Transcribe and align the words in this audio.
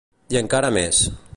I 0.35 0.39
encara 0.39 0.71
més. 0.79 1.03